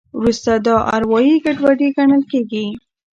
[0.19, 2.65] وروسته دا اروایي ګډوډي ګڼل کېږي.